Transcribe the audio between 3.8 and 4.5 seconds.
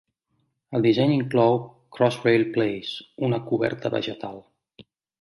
vegetal.